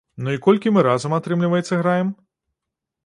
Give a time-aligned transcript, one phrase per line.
[0.27, 2.13] Ну і колькі мы разам атрымліваецца граем?